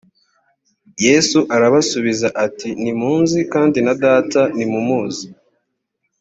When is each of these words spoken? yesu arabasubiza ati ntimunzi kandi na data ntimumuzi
yesu 1.05 1.39
arabasubiza 1.55 2.27
ati 2.45 2.69
ntimunzi 2.81 3.39
kandi 3.53 3.77
na 3.85 3.93
data 4.03 4.41
ntimumuzi 4.55 5.25